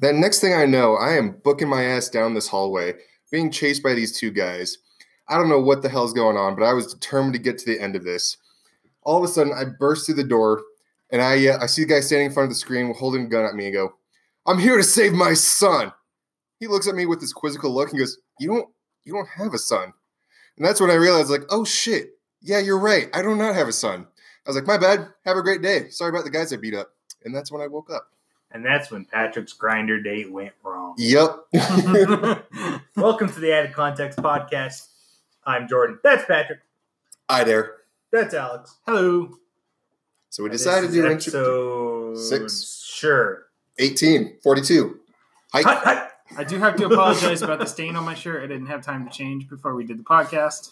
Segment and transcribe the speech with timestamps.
[0.00, 2.94] Then next thing I know, I am booking my ass down this hallway,
[3.30, 4.78] being chased by these two guys.
[5.28, 7.66] I don't know what the hell's going on, but I was determined to get to
[7.66, 8.36] the end of this.
[9.02, 10.62] All of a sudden, I burst through the door,
[11.10, 13.28] and I uh, I see the guy standing in front of the screen holding a
[13.28, 13.94] gun at me and go,
[14.46, 15.92] "I'm here to save my son."
[16.58, 18.68] He looks at me with this quizzical look and goes, "You don't
[19.04, 19.92] you don't have a son."
[20.56, 23.08] And that's when I realized, like, oh shit, yeah, you're right.
[23.12, 24.06] I do not have a son.
[24.46, 25.08] I was like, my bad.
[25.24, 25.88] Have a great day.
[25.88, 26.90] Sorry about the guys I beat up.
[27.24, 28.08] And that's when I woke up.
[28.54, 30.94] And that's when Patrick's Grindr date went wrong.
[30.96, 31.46] Yep.
[32.96, 34.86] Welcome to the Added Context Podcast.
[35.44, 35.98] I'm Jordan.
[36.04, 36.60] That's Patrick.
[37.28, 37.78] Hi there.
[38.12, 38.76] That's Alex.
[38.86, 39.38] Hello.
[40.30, 42.84] So we decided to do intro- episode six.
[42.86, 43.46] Sure.
[43.80, 45.00] 18, 42.
[45.52, 45.64] Height.
[45.64, 46.12] Hut, hut.
[46.38, 48.44] I do have to apologize about the stain on my shirt.
[48.44, 50.70] I didn't have time to change before we did the podcast.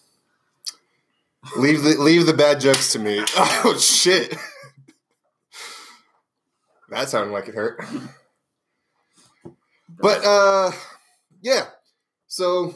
[1.56, 3.24] Leave the leave the bad jokes to me.
[3.37, 4.37] Oh shit.
[6.92, 7.82] That sounded like it hurt.
[10.01, 10.73] But uh
[11.42, 11.66] yeah.
[12.27, 12.74] So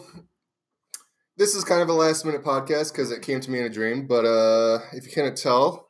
[1.37, 3.71] this is kind of a last minute podcast because it came to me in a
[3.71, 4.07] dream.
[4.07, 5.89] But uh if you can't tell,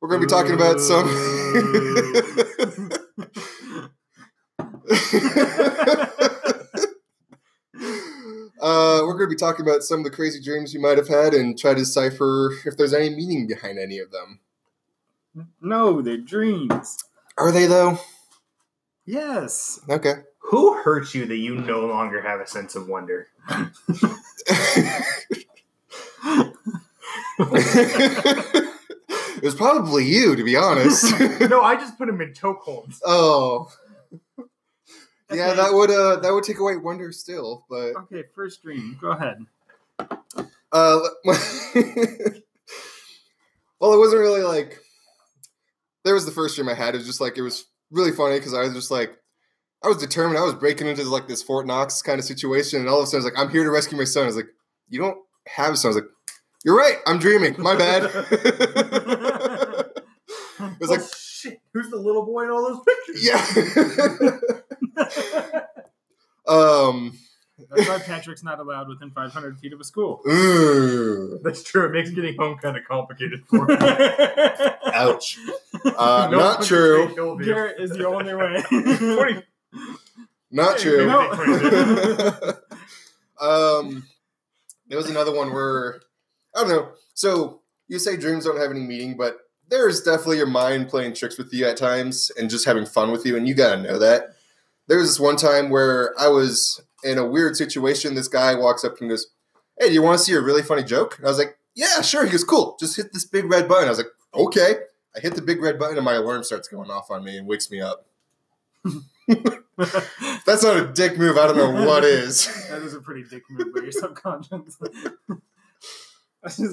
[0.00, 1.08] we're gonna be talking about some
[8.62, 11.08] Uh, we're going to be talking about some of the crazy dreams you might have
[11.08, 14.38] had and try to decipher if there's any meaning behind any of them.
[15.60, 16.96] no, they're dreams.
[17.38, 17.98] Are they, though?
[19.06, 19.80] Yes.
[19.88, 20.14] Okay.
[20.38, 23.28] Who hurt you that you no longer have a sense of wonder?
[27.38, 31.18] it was probably you, to be honest.
[31.50, 33.00] no, I just put him in chokeholds.
[33.04, 33.70] oh.
[35.32, 35.56] Yeah, Okay.
[35.62, 38.98] that would uh that would take away wonder still, but Okay, first dream.
[39.00, 39.46] Go ahead.
[39.98, 40.98] uh
[43.80, 44.78] well it wasn't really like
[46.04, 46.94] there was the first dream I had.
[46.94, 49.16] It was just like it was really funny because I was just like
[49.82, 50.38] I was determined.
[50.38, 53.06] I was breaking into like this Fort Knox kind of situation, and all of a
[53.06, 54.24] sudden I was like, I'm here to rescue my son.
[54.24, 54.48] I was like,
[54.88, 55.88] You don't have a son.
[55.88, 56.10] I was like,
[56.64, 57.54] You're right, I'm dreaming.
[57.58, 58.04] My bad.
[58.30, 58.40] it
[60.80, 61.60] was like Oh, shit.
[61.72, 63.24] Who's the little boy in all those pictures?
[63.24, 63.44] Yeah.
[66.48, 67.18] um
[67.74, 70.20] That's why Patrick's not allowed within 500 feet of a school.
[70.28, 71.86] ooh, That's true.
[71.86, 73.78] It makes getting home kind of complicated for him.
[74.92, 75.38] ouch.
[75.84, 77.06] Uh, No not one true.
[77.06, 77.44] can kill me.
[77.44, 78.62] Garrett is the only way.
[78.68, 79.42] 20
[80.52, 81.06] Not Hey, true.
[81.06, 81.32] no.
[83.40, 84.04] um,
[84.86, 86.00] there was another one where
[86.54, 86.92] I don't know.
[87.14, 91.38] So you say dreams don't have any meaning, but there's definitely your mind playing tricks
[91.38, 94.36] with you at times and just having fun with you, and you gotta know that.
[94.88, 98.14] There was this one time where I was in a weird situation.
[98.14, 99.28] This guy walks up and goes,
[99.78, 102.00] "Hey, do you want to see a really funny joke?" And I was like, "Yeah,
[102.02, 102.76] sure." He goes, "Cool.
[102.78, 104.76] Just hit this big red button." I was like, "Okay."
[105.14, 107.46] I hit the big red button, and my alarm starts going off on me and
[107.46, 108.06] wakes me up.
[110.46, 111.36] That's not a dick move.
[111.36, 112.46] I don't know what is.
[112.70, 114.78] that is a pretty dick move by your subconscious.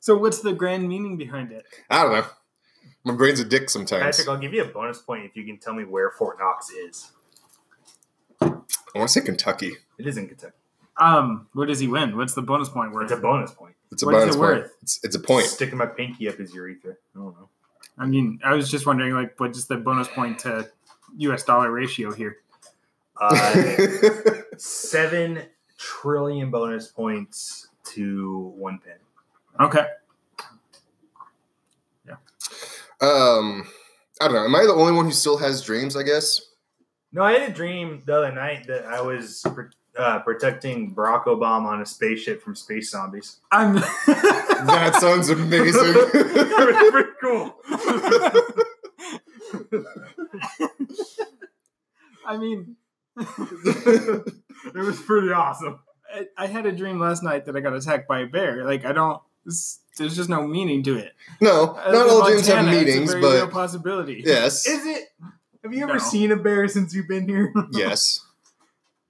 [0.00, 1.64] So, what's the grand meaning behind it?
[1.88, 2.26] I don't know.
[3.04, 4.02] My brain's a dick sometimes.
[4.02, 6.68] Patrick, I'll give you a bonus point if you can tell me where Fort Knox
[6.70, 7.10] is.
[8.94, 9.72] I want to say Kentucky.
[9.98, 10.54] It is in Kentucky.
[10.96, 12.16] Um, what does he win?
[12.16, 13.04] What's the bonus point worth?
[13.04, 13.74] It's a bonus point.
[13.90, 14.50] It's a What is bonus it point.
[14.62, 14.70] worth?
[14.82, 15.46] It's, it's a point.
[15.46, 16.92] Sticking my pinky up his urethra.
[16.92, 17.48] I don't know.
[17.98, 20.68] I mean, I was just wondering, like, what is the bonus point to
[21.18, 21.42] U.S.
[21.44, 22.38] dollar ratio here?
[23.20, 23.62] Uh,
[24.56, 25.42] seven
[25.78, 28.98] trillion bonus points to one penny.
[29.60, 29.86] Okay.
[32.06, 32.14] Yeah.
[33.00, 33.66] Um,
[34.20, 34.44] I don't know.
[34.44, 35.96] Am I the only one who still has dreams?
[35.96, 36.40] I guess.
[37.14, 39.46] No, I had a dream the other night that I was
[39.96, 43.38] uh, protecting Barack Obama on a spaceship from space zombies.
[43.50, 43.76] I'm.
[44.64, 45.82] That sounds amazing.
[45.84, 47.54] it pretty cool.
[52.26, 52.76] I mean,
[53.16, 55.80] It was pretty awesome.
[56.12, 58.64] I, I had a dream last night that I got attacked by a bear.
[58.64, 59.20] Like, I don't.
[59.46, 61.12] it's- there's just no meaning to it.
[61.40, 64.22] no, I not all in dreams have Montana, it's a meanings, very real but possibility.
[64.26, 65.04] yes, Is it?
[65.64, 65.98] Have you ever No.
[65.98, 67.52] seen a bear since you've been here?
[67.72, 68.20] yes.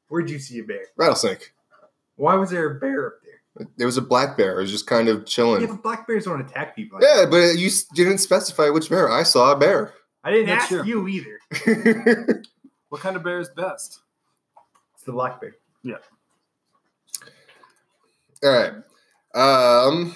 [0.09, 0.87] Where'd you see a bear?
[0.97, 1.53] Rattlesnake.
[2.17, 3.67] Why was there a bear up there?
[3.77, 4.59] There was a black bear.
[4.59, 5.67] It was just kind of Yeah, chilling.
[5.67, 7.01] but black bears don't attack people.
[7.03, 9.11] Yeah, but you s- didn't specify which bear.
[9.11, 9.95] I saw a bear.
[10.23, 10.85] I didn't That's ask true.
[10.85, 12.43] you either.
[12.91, 14.01] What kind of bear is best?
[14.95, 15.57] It's the black bear.
[15.83, 15.97] Yeah.
[18.45, 18.73] All right.
[19.35, 20.15] Um,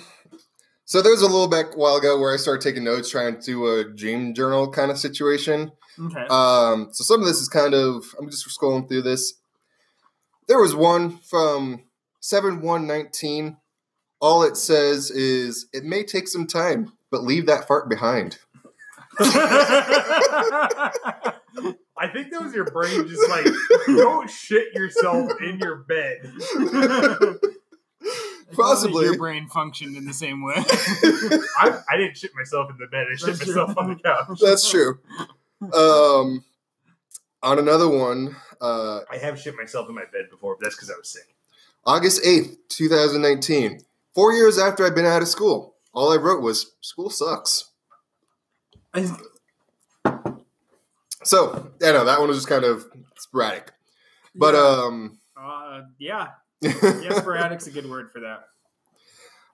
[0.84, 3.42] so there was a little back while ago where I started taking notes, trying to
[3.44, 5.72] do a dream journal kind of situation.
[6.00, 6.26] Okay.
[6.28, 9.34] Um, so some of this is kind of I'm just scrolling through this.
[10.46, 11.84] There was one from
[12.20, 13.56] seven one nineteen.
[14.20, 18.38] All it says is it may take some time, but leave that fart behind.
[22.00, 23.46] I think that was your brain just like,
[23.86, 26.32] don't shit yourself in your bed.
[28.54, 29.04] Possibly.
[29.04, 30.54] your brain functioned in the same way.
[30.56, 33.06] I, I didn't shit myself in the bed.
[33.12, 33.82] I shit That's myself true.
[33.82, 34.38] on the couch.
[34.40, 34.98] That's true.
[35.62, 36.44] Um,
[37.42, 40.90] on another one, uh, I have shit myself in my bed before, but that's because
[40.90, 41.34] I was sick.
[41.86, 43.80] August 8th, 2019.
[44.14, 47.70] Four years after I'd been out of school, all I wrote was, School sucks.
[48.94, 49.16] I-
[51.24, 52.86] So, yeah, know that one was just kind of
[53.18, 53.72] sporadic.
[54.34, 54.60] But, yeah.
[54.60, 56.28] um, uh, yeah,
[56.60, 58.44] yeah, sporadic's a good word for that.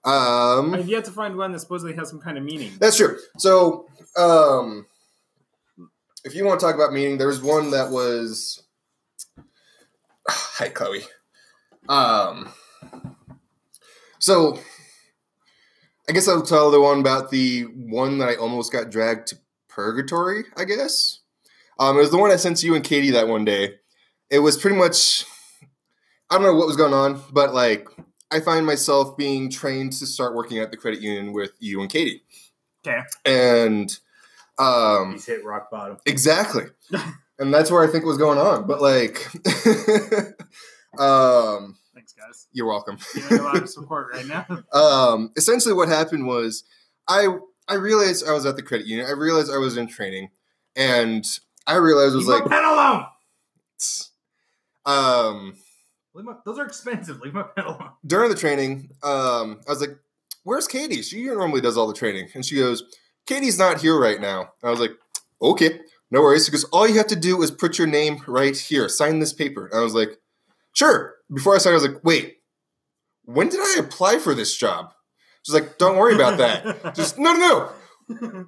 [0.09, 2.73] um, I've yet to find one that supposedly has some kind of meaning.
[2.79, 3.19] That's true.
[3.39, 3.87] So,
[4.17, 4.87] um,
[6.25, 8.63] if you want to talk about meaning, there was one that was.
[10.29, 11.03] Hi, Chloe.
[11.89, 12.49] Um,
[14.19, 14.59] so,
[16.09, 19.39] I guess I'll tell the one about the one that I almost got dragged to
[19.69, 20.45] purgatory.
[20.57, 21.21] I guess
[21.79, 23.77] um, it was the one I sent to you and Katie that one day.
[24.31, 25.25] It was pretty much.
[26.31, 27.87] I don't know what was going on, but like
[28.31, 31.91] I find myself being trained to start working at the credit union with you and
[31.91, 32.23] Katie.
[32.87, 33.01] Okay.
[33.25, 33.97] And
[34.59, 35.99] um He's hit rock bottom.
[36.07, 36.65] exactly.
[37.39, 38.67] and that's where I think was going on.
[38.67, 39.27] But like
[40.99, 42.47] um Thanks, guys.
[42.53, 42.97] you're welcome.
[42.99, 44.47] Feeling a lot of support right now.
[44.73, 46.65] um essentially what happened was
[47.09, 47.29] I
[47.69, 49.07] I realized I was at the credit union.
[49.07, 50.31] I realized I was in training
[50.77, 51.25] and
[51.67, 53.07] I realized it was Leave like my pen alone.
[54.87, 55.57] um
[56.17, 57.21] my, those are expensive.
[57.21, 57.91] Leave my pen alone.
[58.07, 59.99] during the training, um, I was like,
[60.45, 61.03] "Where's Katie?
[61.03, 62.85] She normally does all the training." And she goes,
[63.27, 64.93] "Katie's not here right now." I was like,
[65.41, 65.81] "Okay,
[66.11, 68.89] no worries." Goes, "All you have to do is put your name right here.
[68.89, 70.19] Sign this paper." And I was like,
[70.73, 72.39] "Sure." Before I signed, I was like, "Wait,
[73.25, 74.93] when did I apply for this job?"
[75.43, 76.95] She's like, "Don't worry about that.
[76.97, 77.73] Just no, no,
[78.09, 78.47] no.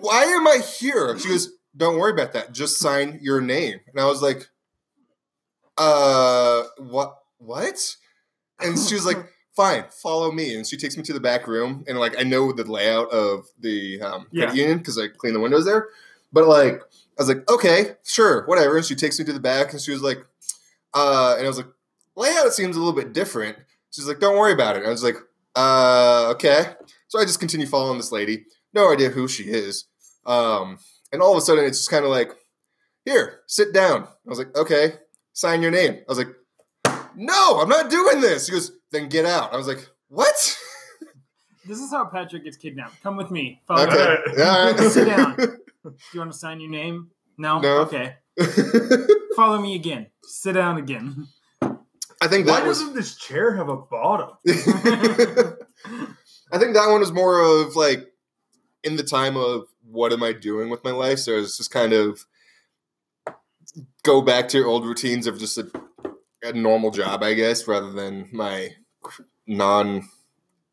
[0.00, 2.52] Why am I here?" She goes, "Don't worry about that.
[2.52, 4.48] Just sign your name." And I was like,
[5.76, 7.16] "Uh, what?
[7.38, 7.96] What?"
[8.58, 9.18] And she was like,
[9.56, 12.52] "Fine, follow me." And she takes me to the back room, and like I know
[12.52, 14.44] the layout of the um, Yeah.
[14.46, 15.88] credit union because I clean the windows there.
[16.32, 19.72] But like, I was like, "Okay, sure, whatever." And she takes me to the back,
[19.72, 20.18] and she was like,
[20.94, 21.68] "Uh," and I was like,
[22.16, 23.56] "Layout seems a little bit different."
[23.90, 25.16] She's like, "Don't worry about it." And I was like,
[25.54, 26.74] "Uh, okay."
[27.08, 28.44] So I just continue following this lady.
[28.74, 29.86] No idea who she is.
[30.26, 30.78] Um,
[31.12, 32.30] and all of a sudden, it's just kind of like,
[33.04, 34.98] "Here, sit down." I was like, "Okay."
[35.32, 35.94] Sign your name.
[35.94, 36.28] I was like,
[37.16, 38.46] no, I'm not doing this.
[38.46, 39.52] He goes, then get out.
[39.52, 40.56] I was like, what?
[41.68, 43.02] This is how Patrick gets kidnapped.
[43.02, 43.60] Come with me.
[43.66, 43.92] Follow me.
[43.92, 44.40] Okay.
[44.40, 44.78] All right.
[44.78, 45.34] Sit down.
[45.36, 45.56] Do
[46.12, 47.10] you want to sign your name?
[47.38, 47.58] No?
[47.58, 47.78] No.
[47.78, 48.14] Okay.
[49.34, 50.06] Follow me again.
[50.22, 51.26] Sit down again.
[52.22, 52.78] I think Why was.
[52.78, 54.28] doesn't this chair have a bottom?
[54.46, 55.56] I
[56.58, 58.12] think that one was more of like
[58.84, 61.18] in the time of what am I doing with my life?
[61.18, 62.26] So it's just kind of
[64.04, 65.68] go back to your old routines of just a,
[66.54, 68.70] a normal job, I guess, rather than my
[69.46, 70.08] non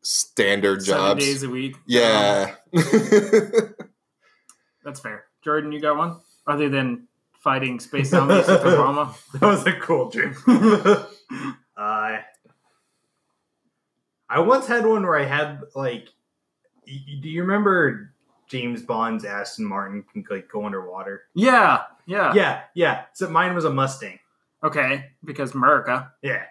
[0.02, 1.24] standard Seven jobs.
[1.24, 1.74] days a week.
[1.76, 2.54] Um, Yeah.
[4.84, 5.24] that's fair.
[5.42, 6.16] Jordan, you got one?
[6.46, 7.08] Other than
[7.40, 9.14] fighting space zombies with Obama?
[9.40, 10.34] That was a cool dream.
[11.76, 12.18] uh,
[14.28, 16.08] I once had one where I had like,
[16.86, 18.12] y- y- do you remember
[18.48, 21.22] James Bond's Aston Martin can like go underwater?
[21.34, 21.82] Yeah.
[22.06, 22.32] Yeah.
[22.34, 23.02] Yeah, yeah.
[23.14, 24.18] So mine was a Mustang.
[24.64, 25.04] Okay.
[25.24, 26.12] Because America.
[26.22, 26.44] Yeah.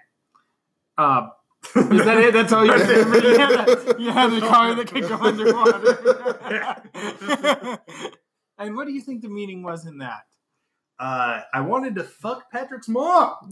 [0.97, 1.29] Uh,
[1.75, 2.33] is that it?
[2.33, 3.19] That's all you remember?
[3.23, 5.97] You had, a, you had the car that could go underwater.
[8.57, 10.23] and what do you think the meaning was in that?
[10.99, 13.51] Uh, I wanted to fuck Patrick's mom.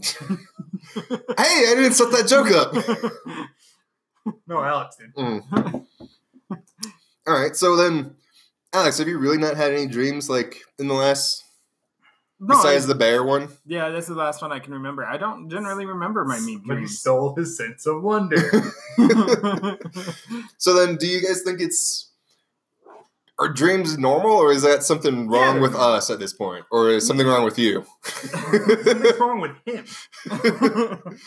[0.94, 1.02] hey,
[1.36, 2.72] I didn't set that joke up.
[4.46, 5.14] No, Alex did.
[5.14, 5.86] Mm.
[7.26, 8.14] All right, so then,
[8.72, 11.41] Alex, have you really not had any dreams like in the last,
[12.44, 13.48] No, besides I- the bear one?
[13.64, 15.04] yeah, this is the last one I can remember.
[15.04, 18.36] I don't generally remember my mean But he stole his sense of wonder.
[20.58, 22.10] So then, do you guys think it's
[23.38, 25.62] are dreams normal, or is that something wrong Yeah.
[25.62, 27.84] with us at this point, or is something wrong with you?
[28.02, 29.84] Something's wrong with him.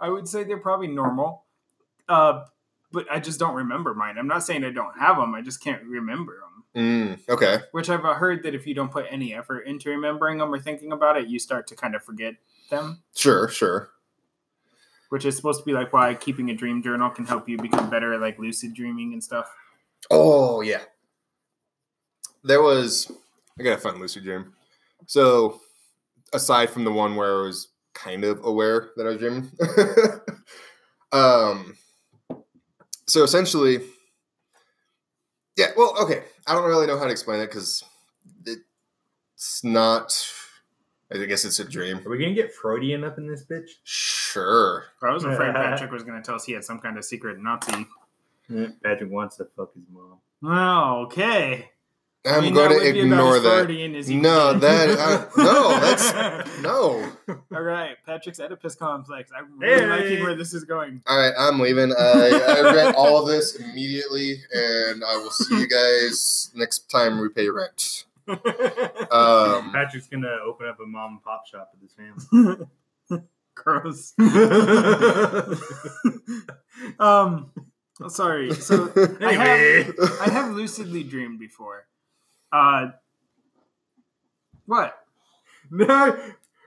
[0.00, 1.44] I would say they're probably normal,
[2.08, 2.44] uh,
[2.92, 4.16] but I just don't remember mine.
[4.18, 5.34] I'm not saying I don't have them.
[5.34, 6.49] I just can't remember them.
[6.76, 10.52] Mm, okay, Which I've heard that if you don't put any effort into remembering them
[10.52, 12.34] or thinking about it, you start to kind of forget
[12.70, 13.02] them.
[13.16, 13.90] sure, sure.
[15.08, 17.90] Which is supposed to be like why keeping a dream journal can help you become
[17.90, 19.52] better at like lucid dreaming and stuff.
[20.10, 20.82] Oh yeah,
[22.44, 23.10] there was.
[23.58, 24.52] I got a fun lucid dream.
[25.06, 25.60] So,
[26.32, 29.50] aside from the one where I was kind of aware that I was dreaming,
[31.12, 31.76] um,
[33.06, 33.80] so essentially,
[35.56, 35.66] yeah.
[35.76, 36.24] Well, okay.
[36.46, 37.84] I don't really know how to explain it because
[38.46, 40.12] it's not
[41.12, 42.00] I guess it's a dream.
[42.06, 43.70] Are we gonna get Freudian up in this bitch?
[43.82, 44.84] Sure.
[45.02, 47.38] I was afraid Patrick was going to tell us he had some kind of secret
[47.40, 47.86] Nazi.
[48.82, 50.18] Patrick wants to fuck his mom.
[50.42, 51.70] Oh, okay.
[52.26, 53.64] I I'm mean, going to would be about ignore that.
[53.64, 54.98] Freudian as you No, can that get.
[54.98, 57.12] uh, no, that's no.
[57.56, 59.30] All right, Patrick's Oedipus complex.
[59.34, 59.86] I'm really Hey.
[59.86, 61.02] liking where this is going.
[61.06, 61.92] All right, I'm leaving.
[61.98, 67.20] I, I read all of this immediately, and I will see you guys next time
[67.20, 68.04] we pay rent.
[69.10, 72.66] Um, Patrick's gonna open up a mom and pop shop with his family.
[73.56, 74.14] Gross.
[76.98, 77.50] um,
[78.08, 78.52] sorry.
[78.54, 81.86] So I have Anyway, I have lucidly dreamed before.
[82.52, 82.88] Uh,
[84.66, 84.96] what?
[85.70, 85.86] no,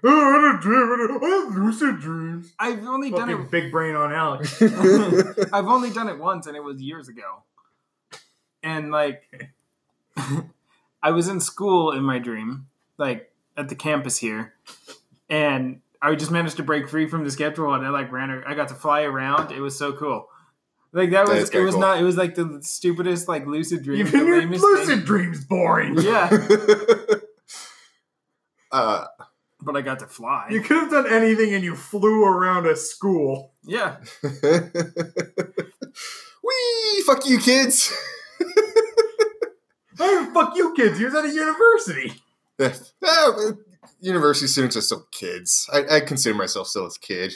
[0.06, 1.20] I had a dream.
[1.24, 2.54] I have lucid dreams.
[2.60, 3.52] I've only done it.
[3.52, 4.62] big brain on Alex.
[5.54, 7.44] I've only done it once, and it was years ago.
[8.62, 9.54] And like,
[11.04, 14.54] I was in school in my dream, like at the campus here,
[15.30, 18.44] and I just managed to break free from the schedule, and I like ran.
[18.46, 19.52] I got to fly around.
[19.52, 20.28] It was so cool.
[20.94, 21.50] Like that That was.
[21.50, 21.82] It was cool.
[21.82, 22.00] not.
[22.00, 24.06] It was like the stupidest like lucid dream.
[24.06, 25.00] Even your lucid thing.
[25.06, 25.98] dreams boring.
[26.04, 26.30] Yeah,
[28.72, 29.06] uh,
[29.62, 30.48] but I got to fly.
[30.52, 33.54] You could have done anything and you flew around a school.
[33.64, 33.98] Yeah.
[36.44, 37.04] Wee!
[37.06, 37.92] Fuck you, kids.
[40.00, 40.98] Oh, fuck you kids.
[41.00, 42.14] He was at a university.
[44.02, 45.70] University students are still kids.
[45.72, 47.34] I, I consider myself still as a kid.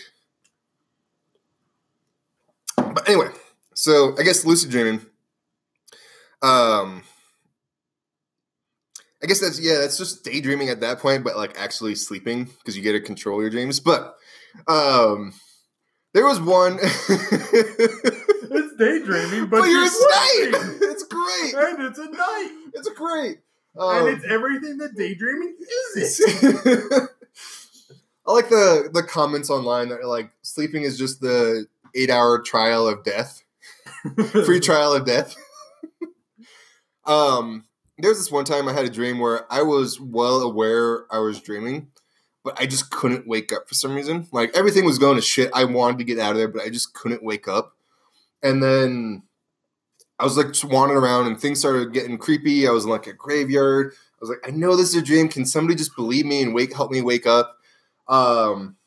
[2.75, 3.29] But anyway,
[3.77, 5.01] so I guess lucid dreaming.
[6.41, 7.03] Um,
[9.21, 12.75] I guess that's yeah, that's just daydreaming at that point, but like actually sleeping because
[12.75, 13.79] you get to control your dreams.
[13.79, 14.15] But
[14.67, 15.33] um,
[16.13, 16.79] there was one.
[18.49, 20.55] It's daydreaming, but but you're asleep.
[20.81, 21.53] It's great.
[21.53, 22.49] and it's a night.
[22.73, 23.39] It's great.
[23.77, 25.55] Um, and it's everything that daydreaming
[25.95, 26.21] is.
[28.25, 32.41] I like the the comments online that are like sleeping is just the eight hour
[32.41, 33.43] trial of death,
[34.45, 35.35] free trial of death.
[37.05, 37.65] um,
[37.97, 41.19] there was this one time I had a dream where I was well aware I
[41.19, 41.87] was dreaming,
[42.43, 44.27] but I just couldn't wake up for some reason.
[44.31, 45.51] Like everything was going to shit.
[45.53, 47.73] I wanted to get out of there, but I just couldn't wake up.
[48.43, 49.23] And then
[50.19, 52.67] I was like just wandering around, and things started getting creepy.
[52.67, 53.93] I was in like a graveyard.
[53.93, 55.27] I was like, I know this is a dream.
[55.27, 57.57] Can somebody just believe me and wake help me wake up?
[58.07, 58.77] Um,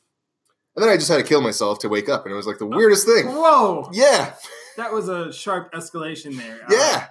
[0.74, 2.58] and then I just had to kill myself to wake up, and it was like
[2.58, 3.26] the weirdest thing.
[3.26, 4.34] Whoa, Yeah,
[4.80, 6.60] that was a sharp escalation there.
[6.64, 7.06] Uh, yeah.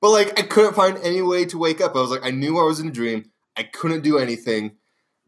[0.00, 1.96] But like, I couldn't find any way to wake up.
[1.96, 3.30] I was like, I knew I was in a dream.
[3.56, 4.76] I couldn't do anything,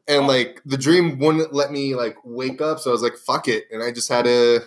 [0.07, 2.79] and like the dream wouldn't let me like wake up.
[2.79, 4.61] So I was like, fuck it, and I just had to.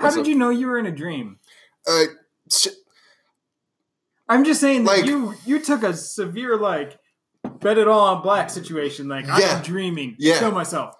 [0.00, 1.38] How did you know you were in a dream?
[1.86, 2.04] Uh,
[2.50, 2.68] sh-
[4.28, 6.98] I'm just saying that Like- you you took a severe like
[7.60, 9.08] bet it all on black situation.
[9.08, 9.56] Like Yeah.
[9.56, 10.16] I'm dreaming.
[10.18, 10.38] Yeah.
[10.38, 10.94] Kill myself.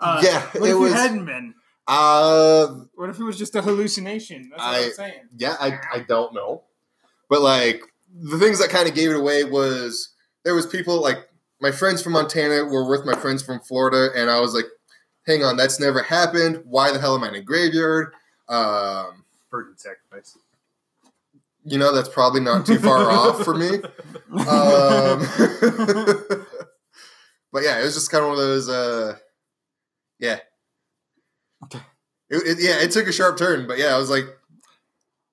[0.00, 1.54] Uh, Yeah, What it if was- you hadn't been?
[1.90, 4.50] Uh, What if it was just a hallucination?
[4.50, 5.20] That's what I, I- am saying.
[5.36, 6.62] Yeah, I, I don't know.
[7.28, 7.82] But like
[8.14, 10.08] the things that kind of gave it away was
[10.44, 11.18] there was people like
[11.60, 14.64] my friends from Montana were with my friends from Florida, and I was like,
[15.26, 16.62] hang on, that's never happened.
[16.64, 18.14] Why the hell am I in a graveyard?
[18.48, 20.36] Um, Virgin sacrifice.
[21.64, 23.74] you know, that's probably not too far off for me.
[24.32, 25.20] Um,
[27.52, 28.68] but yeah, it was just kind of one of those.
[28.68, 29.16] Uh,
[30.18, 30.38] yeah.
[32.32, 32.36] Okay.
[32.50, 34.24] It, it- yeah, it took a sharp turn, but yeah, I was like,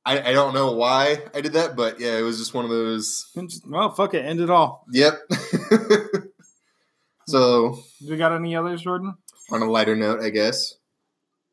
[0.06, 2.72] I, I don't know why I did that, but yeah, it was just one of
[2.72, 3.30] those.
[3.68, 4.24] well, fuck it.
[4.26, 4.86] End it all.
[4.94, 5.20] Yep.
[7.28, 9.16] so Do we got any others, Jordan?
[9.52, 10.76] on a lighter note, I guess.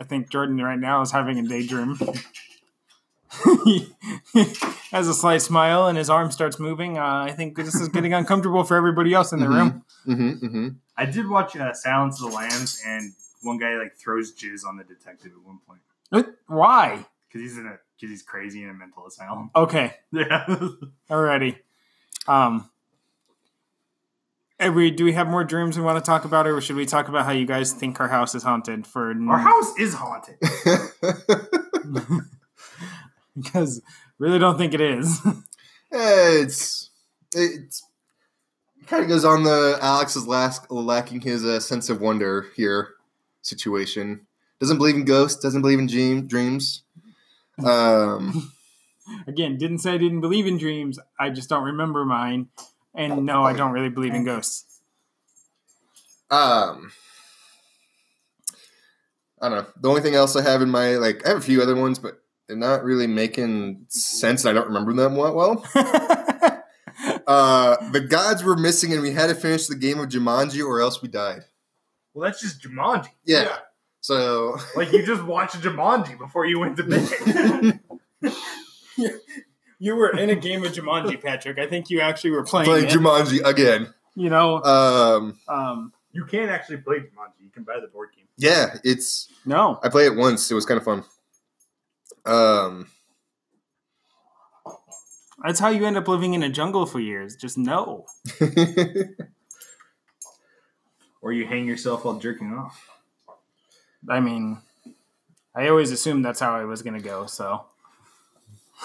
[0.01, 1.97] I think Jordan right now is having a daydream.
[3.65, 3.89] he
[4.93, 6.99] has a slight smile and his arm starts moving.
[6.99, 9.55] Uh, I think this is getting uncomfortable for everybody else in the Mhm.
[9.55, 9.85] room.
[10.07, 10.69] Mm-hmm, mm-hmm.
[10.97, 13.13] I did watch uh, Silence of the Lambs, and
[13.45, 16.35] one guy like throws jizz on the detective at one point What?
[16.47, 17.07] Why?
[17.29, 19.51] because he's in a because he's crazy in a mental asylum.
[19.57, 20.47] Okay, Yeah.
[21.11, 21.57] alrighty.
[22.27, 22.71] Um,
[24.61, 27.09] Every, do we have more dreams we want to talk about, or should we talk
[27.09, 28.87] about how you guys think our house is haunted?
[28.87, 30.37] For Our house is haunted.
[33.37, 33.83] because
[34.19, 35.21] really don't think it is.
[35.91, 36.91] it's
[37.35, 37.85] it's
[38.87, 42.91] kind of goes on the Alex is last, lacking his uh, sense of wonder here
[43.47, 44.27] situation.
[44.61, 45.43] Doesn't believe in ghosts.
[45.43, 46.83] Doesn't believe in dream, dreams.
[47.65, 48.53] Um,
[49.27, 50.99] Again, didn't say I didn't believe in dreams.
[51.19, 52.49] I just don't remember mine.
[52.95, 54.81] And no, I don't really believe in ghosts.
[56.31, 56.93] um,
[59.41, 59.67] I don't know.
[59.81, 61.99] The only thing else I have in my like, I have a few other ones,
[61.99, 64.45] but they're not really making sense.
[64.45, 65.65] And I don't remember them that well.
[67.27, 70.81] Uh, the gods were missing, and we had to finish the game of Jumanji, or
[70.81, 71.43] else we died.
[72.15, 73.09] Well, that's just Jumanji.
[73.25, 73.57] Yeah.
[74.01, 77.81] So Like you just watched Jumanji before you went to bed.
[79.81, 81.59] You were in a game of Jumanji, Patrick.
[81.59, 82.65] I think you actually were playing.
[82.67, 82.91] playing it.
[82.93, 83.93] Jumanji again.
[84.15, 87.43] you know, Um, um, you can't actually play Jumanji.
[87.43, 88.25] You can buy the board game.
[88.39, 89.81] yeah, it's no.
[89.83, 90.51] I played it once.
[90.51, 91.05] It was kind of fun.
[92.25, 92.87] Um,
[95.45, 97.37] That's how you end up living in a jungle for years.
[97.37, 98.07] Just no.
[101.25, 102.87] Or you hang yourself while jerking off.
[104.09, 104.59] I mean,
[105.57, 107.25] I always assumed that's how I was going to go.
[107.25, 107.65] So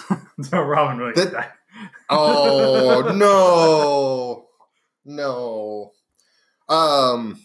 [0.42, 1.50] So Robin really That- died.
[2.10, 4.48] oh no,
[5.04, 5.92] no.
[6.68, 7.40] Um,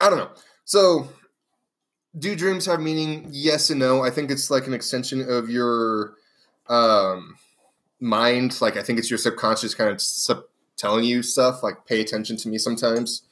[0.00, 0.30] I don't know.
[0.64, 1.08] So,
[2.18, 3.28] do dreams have meaning?
[3.30, 4.02] Yes and no.
[4.02, 6.14] I think it's like an extension of your
[6.68, 7.36] um
[8.00, 8.60] mind.
[8.60, 10.44] Like I think it's your subconscious kind of sub-
[10.76, 11.62] telling you stuff.
[11.62, 13.22] Like pay attention to me sometimes.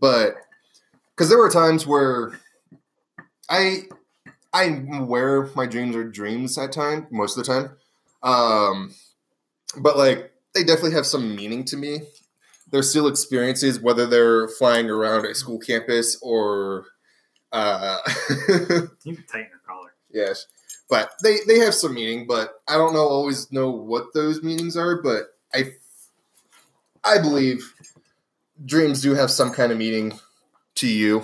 [0.00, 0.36] But
[1.14, 2.38] because there were times where
[3.48, 3.82] I
[4.52, 7.70] I'm aware my dreams are dreams at time most of the time.
[8.22, 8.94] Um,
[9.78, 12.02] but like they definitely have some meaning to me.
[12.70, 16.86] They're still experiences, whether they're flying around a school campus or
[17.52, 17.98] uh,
[18.38, 19.92] You can tighten your collar.
[20.12, 20.46] yes,
[20.88, 22.26] but they they have some meaning.
[22.26, 25.00] But I don't know always know what those meanings are.
[25.02, 25.72] But I
[27.04, 27.74] I believe
[28.64, 30.18] dreams do have some kind of meaning
[30.76, 31.22] to you.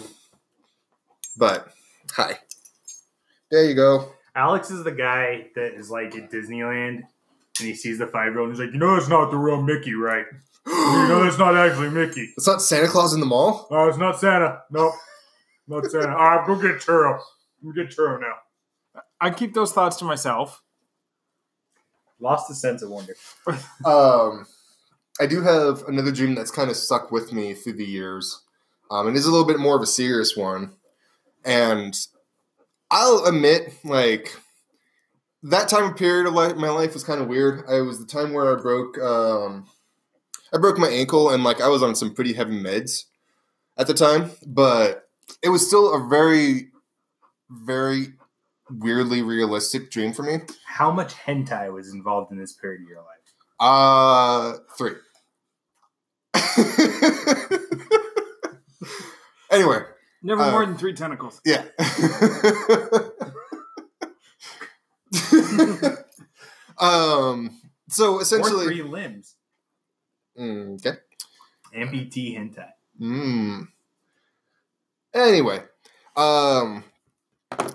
[1.37, 1.69] But
[2.13, 2.39] hi,
[3.51, 4.13] there you go.
[4.35, 7.03] Alex is the guy that is like at Disneyland
[7.59, 9.37] and he sees the five year old and he's like, You know, that's not the
[9.37, 10.27] real Mickey, right?
[10.67, 12.33] You know, that's not actually Mickey.
[12.37, 13.67] It's not Santa Claus in the mall.
[13.71, 14.63] Oh, it's not Santa.
[14.71, 14.93] Nope.
[15.67, 16.09] Not Santa.
[16.09, 17.19] All right, go get churro.
[17.65, 18.35] Go get Turo now.
[19.21, 20.63] I keep those thoughts to myself.
[22.19, 23.17] Lost the sense of wonder.
[23.85, 24.47] Um,
[25.21, 28.43] I do have another dream that's kind of stuck with me through the years.
[28.91, 30.73] Um, and is a little bit more of a serious one,
[31.45, 31.95] and
[32.91, 34.37] I'll admit, like
[35.45, 37.63] that time of period of life, my life was kind of weird.
[37.69, 39.69] I was the time where I broke, um,
[40.53, 43.05] I broke my ankle, and like I was on some pretty heavy meds
[43.79, 45.09] at the time, but
[45.41, 46.73] it was still a very,
[47.49, 48.09] very
[48.71, 50.39] weirdly realistic dream for me.
[50.67, 53.07] How much hentai was involved in this period of your life?
[53.61, 54.95] Uh, three.
[59.51, 59.81] anyway,
[60.23, 61.41] Never Uh, more than three tentacles.
[61.45, 61.65] yeah.
[66.79, 67.59] um.
[67.89, 69.35] So Or essentially, three limbs.
[70.39, 70.99] Mm, okay.
[71.75, 72.69] Amputee hentai.
[73.01, 73.69] Mm.
[75.15, 75.63] Anyway,
[76.17, 76.85] um,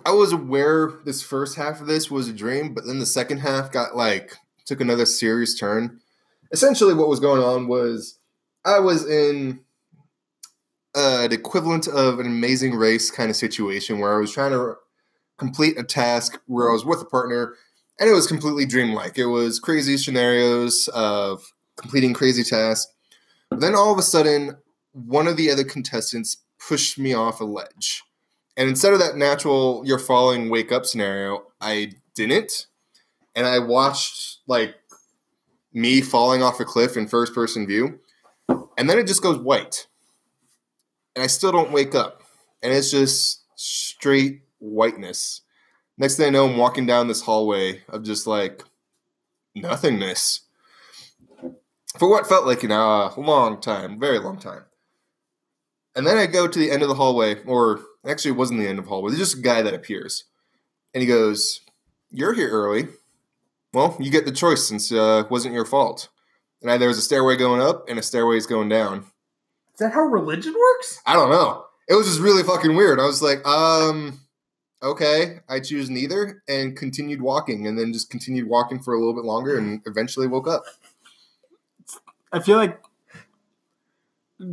[0.06, 3.40] I was aware this first half of this was a dream, but then the second
[3.40, 6.00] half got like took another serious turn.
[6.52, 8.20] Essentially, what was going on was
[8.66, 9.60] I was in
[10.96, 14.76] uh, the equivalent of an amazing race kind of situation where I was trying to
[15.38, 17.54] complete a task where I was with a partner,
[18.00, 19.18] and it was completely dreamlike.
[19.18, 21.44] It was crazy scenarios of
[21.78, 22.92] completing crazy tasks.
[23.50, 24.58] But then all of a sudden,
[24.94, 28.02] one of the other contestants pushed me off a ledge.
[28.58, 32.68] And instead of that natural you're falling, wake up scenario, I didn't.
[33.36, 34.76] And I watched like
[35.74, 38.00] me falling off a cliff in first person view.
[38.78, 39.88] And then it just goes white.
[41.16, 42.24] And I still don't wake up.
[42.62, 45.42] And it's just straight whiteness.
[45.98, 48.64] Next thing I know, I'm walking down this hallway of just like
[49.54, 50.42] nothingness
[51.98, 54.64] for what felt like an uh, long time, very long time.
[55.96, 58.68] And then I go to the end of the hallway, or actually, it wasn't the
[58.68, 59.12] end of the hallway.
[59.12, 60.26] There's just a guy that appears,
[60.94, 61.62] and he goes,
[62.12, 62.90] "You're here early.
[63.74, 66.10] Well, you get the choice since uh, it wasn't your fault."
[66.66, 69.02] And I, there was a stairway going up and a stairways going down.
[69.76, 71.00] Is that how religion works?
[71.06, 71.64] I don't know.
[71.88, 73.00] It was just really fucking weird.
[73.00, 74.20] I was like, um,
[74.82, 79.14] okay, I choose neither, and continued walking, and then just continued walking for a little
[79.14, 80.64] bit longer, and eventually woke up.
[82.34, 82.82] I feel like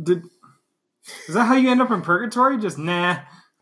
[0.03, 0.21] did
[1.27, 2.59] is that how you end up in purgatory?
[2.59, 3.17] Just nah.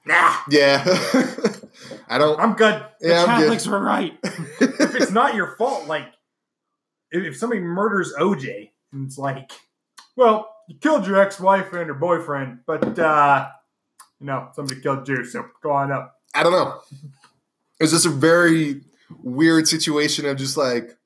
[0.06, 0.84] Nah, Yeah,
[2.10, 2.38] I don't.
[2.38, 2.84] I'm good.
[3.00, 3.72] The Yeah, I'm Catholics good.
[3.72, 4.18] were right.
[4.24, 6.08] if it's not your fault, like
[7.12, 9.52] if, if somebody murders OJ, and it's like,
[10.15, 13.50] well, you killed your ex-wife and her boyfriend, but uh,
[14.19, 16.15] you know somebody killed you, so go on up.
[16.34, 16.80] I don't know.
[17.80, 18.82] It was just a very
[19.24, 20.97] weird situation of just like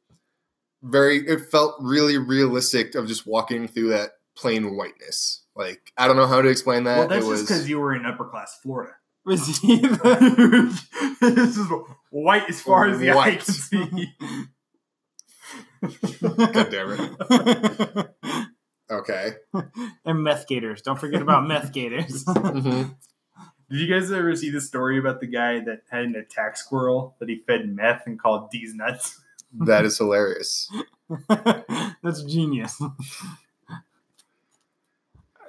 [0.83, 1.17] very.
[1.27, 5.43] It felt really realistic of just walking through that plain whiteness.
[5.55, 6.97] Like I don't know how to explain that.
[6.97, 8.93] well, that's it just was because you were in upper class Florida.
[9.25, 10.81] Was he the,
[11.19, 11.67] this is
[12.11, 14.13] white as far as the eye can see.
[16.21, 18.15] God damn it.
[18.87, 19.31] Okay.
[20.05, 20.83] and meth gators.
[20.83, 22.23] Don't forget about meth gators.
[22.23, 22.95] Mhm.
[23.71, 27.15] Did you guys ever see the story about the guy that had an attack squirrel
[27.19, 29.19] that he fed meth and called Deez Nuts?
[29.61, 30.69] That is hilarious.
[32.03, 32.79] That's genius.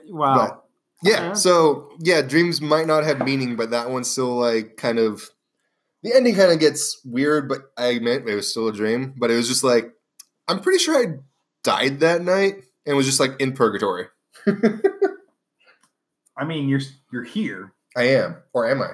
[0.08, 0.34] Wow.
[0.36, 0.64] But
[1.02, 1.34] yeah, Okay.
[1.34, 5.28] so yeah, dreams might not have meaning, but that one's still like kind of
[6.02, 9.14] the ending kind of gets weird, but I admit it was still a dream.
[9.18, 9.92] But it was just like
[10.48, 11.18] I'm pretty sure I
[11.64, 14.06] died that night and was just like in purgatory.
[16.36, 16.80] I mean, you're
[17.12, 17.72] you're here.
[17.96, 18.90] I am, or am I?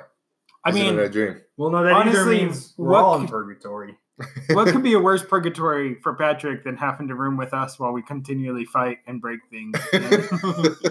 [0.64, 1.40] I Is it mean, a dream.
[1.56, 3.98] Well, no, that either Honestly, means we're what all in could- purgatory.
[4.50, 7.92] what could be a worse purgatory for Patrick than having to room with us while
[7.92, 9.76] we continually fight and break things?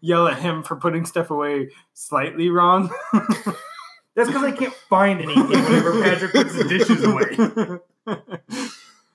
[0.00, 2.90] Yell at him for putting stuff away slightly wrong.
[3.12, 7.36] That's because I can't find anything whenever Patrick puts the dishes away.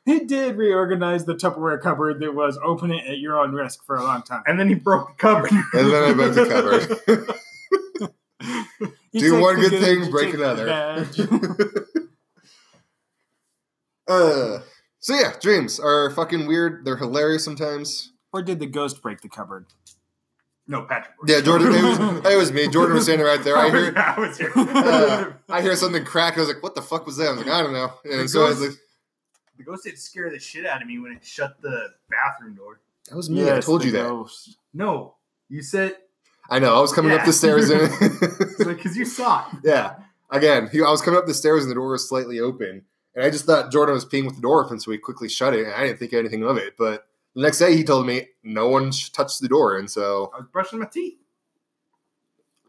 [0.06, 3.96] He did reorganize the Tupperware cupboard that was open it at your own risk for
[3.96, 4.44] a long time.
[4.48, 5.52] And then he broke the cupboard.
[5.52, 7.38] and then I broke the cupboard.
[9.14, 10.70] Do one the good thing, you break another.
[14.08, 14.60] uh,
[15.00, 16.86] so yeah, dreams are fucking weird.
[16.86, 18.14] They're hilarious sometimes.
[18.34, 19.66] or did the ghost break the cupboard?
[20.68, 21.16] no, Patrick.
[21.28, 21.74] Yeah, Jordan.
[21.74, 22.00] It was,
[22.34, 22.68] it was me.
[22.70, 23.58] Jordan was standing right there.
[23.58, 23.94] I hear.
[23.98, 24.52] I was here.
[24.56, 26.38] Uh, I hear something crack.
[26.38, 28.22] I was like, "What the fuck was that?" I was like, "I don't know." And
[28.22, 28.72] The so I was like,
[29.64, 32.80] the ghost did scare the shit out of me when it shut the bathroom door.
[33.10, 34.04] "That was me." I told the you that.
[34.04, 34.58] ghost.
[34.74, 35.16] No,
[35.50, 35.98] you said
[36.50, 36.76] I know.
[36.76, 37.90] I was coming up the stairs and
[38.78, 39.60] because you saw it.
[39.64, 39.96] yeah.
[40.32, 42.84] Again, he, I was coming up the stairs and the door was slightly open,
[43.16, 45.54] and I just thought Jordan was peeing with the door open, so he quickly shut
[45.54, 45.66] it.
[45.66, 46.76] And I didn't think anything of it.
[46.78, 50.38] But the next day, he told me no one touched the door, and so I
[50.38, 51.18] was brushing my teeth,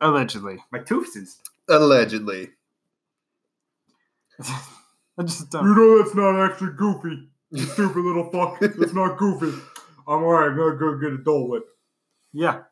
[0.01, 0.59] Allegedly.
[0.73, 1.41] my tooths.
[1.69, 2.51] allegedly,
[5.19, 5.77] I just You don't.
[5.77, 7.29] know that's not actually goofy.
[7.51, 8.59] You stupid little fuck.
[8.61, 9.57] That's not goofy.
[10.09, 10.51] I'm alright.
[10.51, 11.65] I'm gonna go get a Dole Whip.
[12.33, 12.63] Yeah.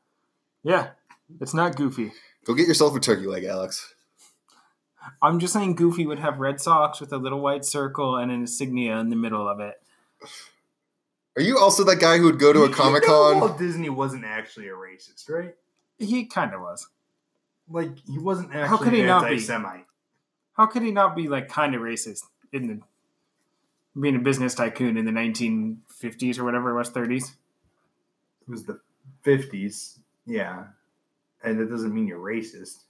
[0.63, 0.89] Yeah.
[1.41, 2.13] It's not goofy.
[2.45, 3.95] go get yourself a turkey leg, Alex.
[5.23, 8.41] I'm just saying Goofy would have red socks with a little white circle and an
[8.41, 9.81] insignia in the middle of it.
[11.37, 13.41] Are you also that guy who would go to You- a you Comic know Con?
[13.41, 15.55] Walt Disney wasn't actually a racist, right?
[15.99, 16.87] He kind of was.
[17.69, 19.29] Like he wasn't actually How could he an not be?
[19.31, 19.85] anti-Semite.
[20.61, 22.81] How could he not be like kind of racist in the
[23.99, 27.31] being a business tycoon in the 1950s or whatever it was, 30s?
[28.43, 28.79] It was the
[29.23, 30.65] fifties, yeah,
[31.43, 32.85] and that doesn't mean you're racist.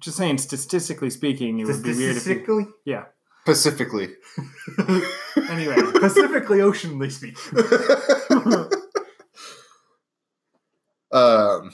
[0.00, 2.66] Just saying, statistically speaking, it would be weird if you, Statistically,
[3.44, 4.08] Pacifically.
[5.50, 5.76] anyway.
[6.00, 7.58] Pacifically, oceanly speaking.
[11.12, 11.72] um,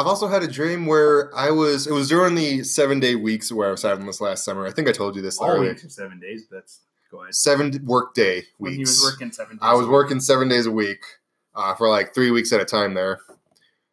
[0.00, 1.86] I've also had a dream where I was.
[1.86, 4.66] It was during the seven day weeks where I was having this last summer.
[4.66, 5.68] I think I told you this All earlier.
[5.70, 6.46] weeks are seven days.
[6.50, 7.34] That's go ahead.
[7.34, 8.76] Seven work day When weeks.
[8.78, 9.60] he was working seven days.
[9.62, 11.04] I was working seven days a week
[11.54, 13.20] uh, for like three weeks at a time there,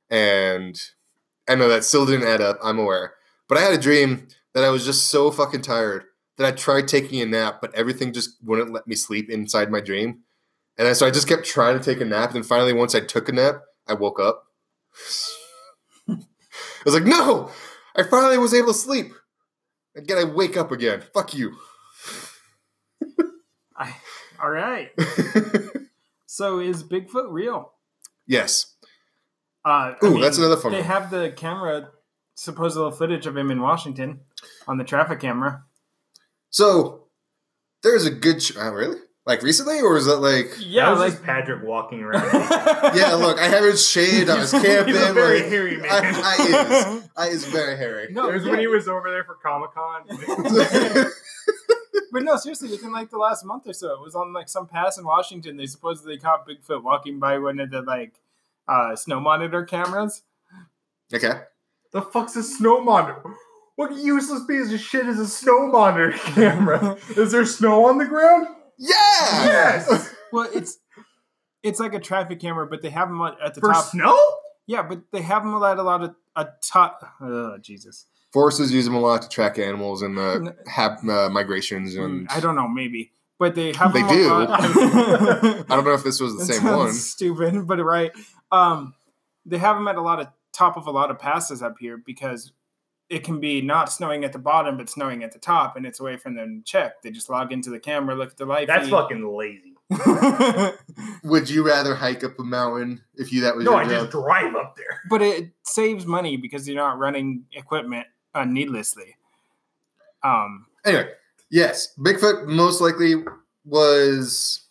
[0.10, 0.80] and
[1.50, 2.58] I know that still didn't add up.
[2.64, 3.16] I'm aware,
[3.50, 6.06] but I had a dream that I was just so fucking tired
[6.38, 9.82] that I tried taking a nap, but everything just wouldn't let me sleep inside my
[9.82, 10.20] dream,
[10.78, 12.34] and so I just kept trying to take a nap.
[12.34, 14.46] And finally, once I took a nap, I woke up.
[16.80, 17.52] I was like, "No!"
[17.96, 19.14] I finally was able to sleep.
[19.96, 21.02] Again, I wake up again.
[21.14, 21.56] Fuck you.
[23.78, 23.96] I,
[24.42, 24.90] all right.
[26.26, 27.74] So is Bigfoot real?
[28.28, 28.74] yes.
[29.66, 30.88] Uh, Ooh, mean, that's another fun They one.
[30.88, 31.90] have the camera,
[32.36, 34.22] supposed little footage of him in Washington
[34.68, 35.64] on the traffic camera.
[36.52, 37.08] So
[37.84, 38.40] there's a good.
[38.40, 39.00] Ch- uh, really?
[39.28, 40.56] Like recently, or was it like?
[40.58, 42.24] Yeah, that was like just Patrick walking around.
[42.96, 44.30] Yeah, look, I haven't shaved.
[44.30, 44.94] I was camping.
[44.94, 45.90] He's a very like, hairy man.
[45.92, 47.10] I, I is.
[47.18, 48.08] I is very hairy.
[48.10, 48.52] no, it was yeah.
[48.52, 50.04] when he was over there for Comic Con.
[52.10, 54.66] But no, seriously, within like the last month or so, it was on like some
[54.66, 55.58] pass in Washington.
[55.58, 58.14] They supposedly caught Bigfoot walking by one of the like
[58.66, 60.24] uh, snow monitor cameras.
[61.14, 61.42] okay.
[61.92, 63.36] the fuck's a snow monitor?
[63.76, 66.98] What useless piece of shit is a snow monitor camera?
[67.18, 68.48] is there snow on the ground?
[68.78, 68.96] Yeah.
[69.46, 70.14] Yes.
[70.34, 70.78] Well, it's
[71.64, 73.86] it's like a traffic camera, but they have them at the For top.
[73.86, 74.20] snow?
[74.66, 77.02] Yeah, but they have them at a lot of a top.
[77.22, 81.96] Oh Jesus, Foresters use them a lot to track animals and uh, have uh, migrations,
[81.96, 84.28] and I don't know, maybe, but they have They them do.
[84.28, 84.50] A lot.
[84.60, 86.92] I don't know if this was the That same one.
[86.92, 88.12] Stupid, but right.
[88.52, 88.94] Um,
[89.46, 91.96] they have them at a lot of top of a lot of passes up here
[91.98, 92.52] because
[93.10, 96.00] it can be not snowing at the bottom, but snowing at the top, and it's
[96.00, 97.02] a way for them to check.
[97.02, 98.92] They just log into the camera, look at the live That's feed.
[98.92, 99.74] fucking lazy.
[101.24, 103.92] Would you rather hike up a mountain if you that was No, your I job?
[103.92, 105.02] just drive up there.
[105.10, 109.16] but it saves money because you're not running equipment uh, needlessly.
[110.24, 111.10] Um, Anyway,
[111.50, 113.16] yes, Bigfoot most likely
[113.66, 114.68] was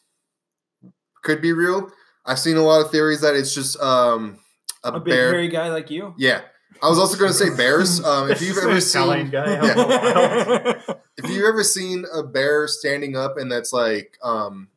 [1.23, 1.91] could be real.
[2.25, 4.39] I've seen a lot of theories that it's just um
[4.85, 5.31] a, A big bear.
[5.33, 6.15] hairy guy like you.
[6.17, 6.43] yeah,
[6.83, 8.01] I was also going to say bears.
[8.05, 10.81] Um, if you've ever seen guy, Yeah.
[11.17, 14.69] if you've ever seen a bear standing up and that's like um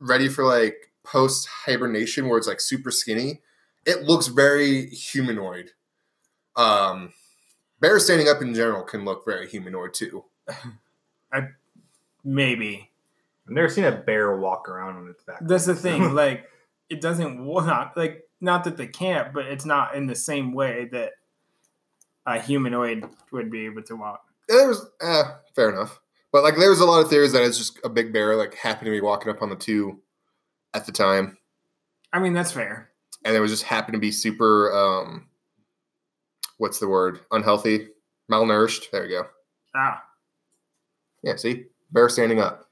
[0.00, 3.40] ready for like post hibernation where it's like super skinny,
[3.86, 5.70] it looks very humanoid.
[6.56, 7.12] Um,
[7.80, 10.24] bears standing up in general can look very humanoid too.
[11.32, 11.48] I
[12.22, 12.90] Maybe
[13.46, 15.38] I've never seen a bear walk around on its back.
[15.42, 16.14] that's the thing.
[16.14, 16.48] Like
[16.88, 17.94] it doesn't walk.
[17.96, 21.12] like not that they can't, but it's not in the same way that
[22.26, 24.24] a humanoid would be able to walk.
[24.48, 25.24] There was uh,
[25.56, 26.00] fair enough,
[26.32, 28.54] but like there was a lot of theories that it's just a big bear like
[28.54, 30.00] happened to be walking up on the two
[30.74, 31.38] at the time,
[32.12, 32.90] I mean, that's fair.
[33.24, 35.26] and it was just happened to be super um,
[36.58, 37.20] what's the word?
[37.30, 37.88] Unhealthy,
[38.30, 38.90] malnourished.
[38.90, 39.26] There you go.
[39.74, 40.02] Ah,
[41.22, 42.68] Yeah, see, bear standing up.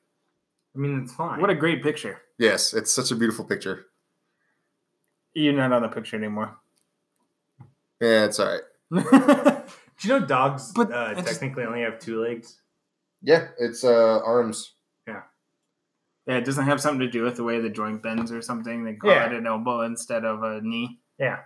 [0.75, 1.41] I mean, it's fine.
[1.41, 2.21] what a great picture.
[2.39, 3.87] Yes, it's such a beautiful picture.
[5.35, 6.57] You're not on the picture anymore.
[8.01, 8.63] Yeah, it's all right.
[10.01, 12.59] Do you know dogs But uh, just- technically only have two legs?
[13.23, 14.75] Yeah, it's uh arms.
[16.25, 18.85] Yeah, it doesn't have something to do with the way the joint bends or something.
[18.85, 19.27] They call Yeah.
[19.27, 21.01] it an elbow instead of a knee.
[21.19, 21.39] Yeah.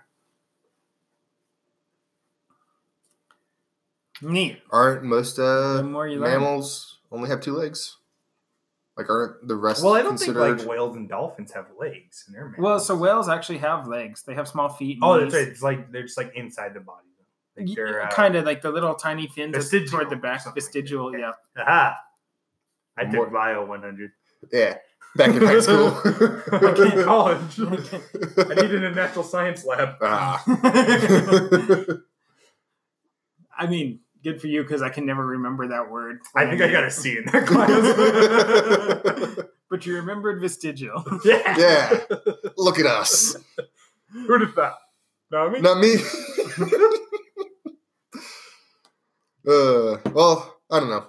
[4.20, 4.61] Neat.
[4.70, 7.96] Aren't most uh mammals only have two legs?
[8.97, 10.43] Like aren't the rest Well, I don't considered?
[10.57, 12.63] think like whales and dolphins have legs in their mammals.
[12.65, 14.23] Well, so whales actually have legs.
[14.23, 14.97] They have small feet.
[14.97, 15.49] and oh, that's right.
[15.49, 17.03] It's like they're just like inside the body.
[17.59, 20.41] Like they're uh, kind of like the little tiny fins that's vestigial toward the back.
[20.41, 20.65] something like.
[20.73, 21.33] Vestigial, yeah.
[21.59, 21.97] Aha!
[22.99, 24.11] I More- took bio 100.
[24.53, 24.77] yeah,
[25.15, 25.91] back in high school.
[26.51, 27.61] Back in college.
[27.61, 29.97] I needed a natural science lab.
[30.01, 30.43] ah.
[33.59, 36.19] I mean, good for you because I can never remember that word.
[36.35, 39.47] I think I got a C in that class.
[39.69, 41.05] But you remembered vestigial.
[41.25, 41.59] yeah.
[41.59, 41.99] yeah,
[42.57, 43.35] look at us.
[44.12, 44.75] Who did that?
[45.33, 45.61] Not me.
[45.61, 45.97] Not me.
[49.49, 51.09] uh, well, I don't know.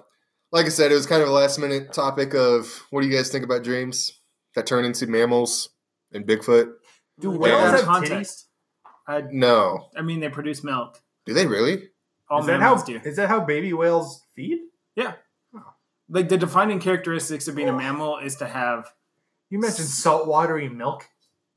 [0.50, 3.14] Like I said, it was kind of a last minute topic of what do you
[3.14, 4.10] guys think about dreams
[4.56, 5.68] that turn into mammals
[6.10, 6.72] and Bigfoot?
[7.20, 8.26] Do Whales whales have have?
[9.06, 9.86] I, No.
[9.96, 11.00] I mean, they produce milk.
[11.26, 11.90] Do they really?
[12.30, 13.00] All Is that how mammals do.
[13.04, 14.58] is that how baby whales feed?
[14.94, 15.14] Yeah.
[16.10, 18.90] Like the defining characteristics of being a mammal is to have.
[19.50, 21.06] You mentioned saltwatery milk.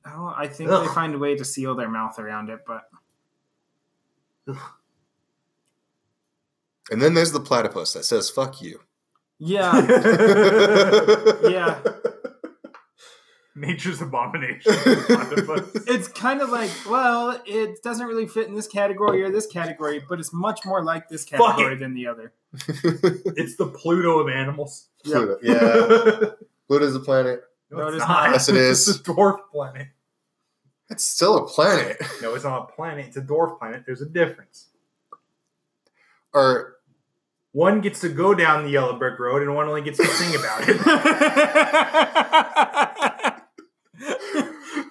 [0.05, 0.88] Oh, I think Ugh.
[0.88, 2.84] they find a way to seal their mouth around it, but
[6.89, 8.81] And then there's the platypus that says "fuck you."
[9.39, 9.73] yeah,
[11.49, 11.79] yeah.
[13.62, 14.74] Nature's abomination.
[15.88, 20.02] It's kind of like, well, it doesn't really fit in this category or this category,
[20.08, 22.34] but it's much more like this category than the other.
[22.54, 24.88] it's the Pluto of animals.
[25.04, 25.38] Pluto.
[25.43, 26.32] Yeah,
[26.67, 27.43] Pluto's a planet.
[27.69, 28.32] No, it is not.
[28.32, 28.88] Yes, it is.
[28.88, 29.88] It's a dwarf planet.
[30.89, 32.02] It's still a planet.
[32.21, 33.06] No, it's not a planet.
[33.08, 33.84] It's a dwarf planet.
[33.86, 34.67] There's a difference.
[36.34, 36.78] Or
[37.52, 40.36] One gets to go down the yellow brick road, and one only gets to sing
[40.36, 40.78] about it.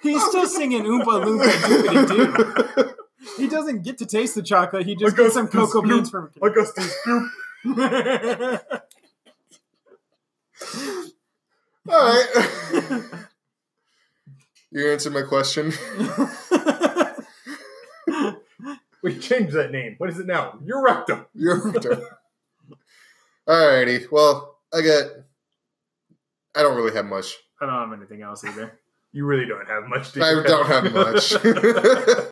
[0.01, 2.93] He's still singing Oompa Loompa Doopity Doo.
[3.37, 4.85] He doesn't get to taste the chocolate.
[4.85, 6.31] He just Like gets some cocoa a beans from.
[6.41, 7.31] like us to scoop.
[11.89, 13.03] all right.
[14.71, 15.71] you answered my question.
[19.03, 19.95] We changed that name.
[19.97, 20.59] What is it now?
[20.63, 21.25] You're rectum.
[21.33, 22.03] You're done.
[23.49, 24.05] Alrighty.
[24.11, 25.05] Well, I got.
[26.55, 27.35] I don't really have much.
[27.59, 28.79] I don't have anything else either.
[29.13, 30.13] You really don't have much.
[30.13, 31.31] do I don't have much.